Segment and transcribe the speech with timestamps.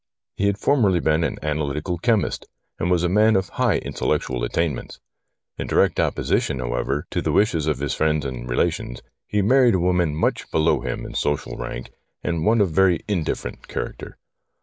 [0.35, 2.47] He bad formerly been an analytical chemist,
[2.79, 4.99] and was a man of high intellectual attainments.
[5.59, 9.79] In direct opposition, however, to the wishes of his friends and relations, he married a
[9.79, 11.91] woman much below him in social rank
[12.23, 14.17] and one of very indifferent character.